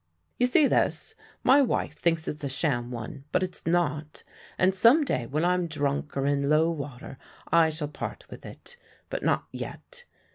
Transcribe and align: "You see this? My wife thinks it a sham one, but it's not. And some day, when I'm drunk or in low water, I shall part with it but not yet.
"You 0.39 0.47
see 0.47 0.65
this? 0.65 1.13
My 1.43 1.61
wife 1.61 1.93
thinks 1.95 2.27
it 2.27 2.43
a 2.43 2.49
sham 2.49 2.89
one, 2.89 3.25
but 3.31 3.43
it's 3.43 3.67
not. 3.67 4.23
And 4.57 4.73
some 4.73 5.03
day, 5.05 5.27
when 5.27 5.45
I'm 5.45 5.67
drunk 5.67 6.17
or 6.17 6.25
in 6.25 6.49
low 6.49 6.71
water, 6.71 7.19
I 7.51 7.69
shall 7.69 7.87
part 7.87 8.25
with 8.27 8.43
it 8.43 8.77
but 9.11 9.21
not 9.21 9.43
yet. 9.51 10.05